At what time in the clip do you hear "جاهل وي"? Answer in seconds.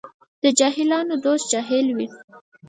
1.53-2.07